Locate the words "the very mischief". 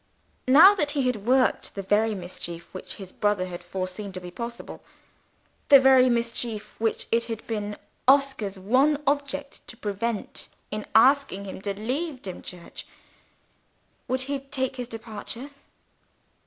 1.75-2.73, 5.69-6.81